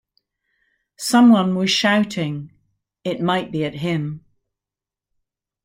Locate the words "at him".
3.63-4.25